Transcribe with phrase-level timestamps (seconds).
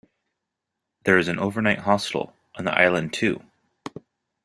[1.05, 3.43] There is an overnight hostel on the island too.